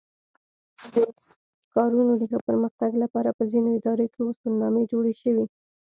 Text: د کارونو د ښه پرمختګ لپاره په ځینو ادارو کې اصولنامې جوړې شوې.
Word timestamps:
د 0.93 0.95
کارونو 1.73 2.11
د 2.19 2.21
ښه 2.31 2.39
پرمختګ 2.47 2.91
لپاره 3.03 3.29
په 3.37 3.43
ځینو 3.51 3.69
ادارو 3.77 4.05
کې 4.13 4.21
اصولنامې 4.29 4.83
جوړې 4.91 5.13
شوې. 5.21 5.45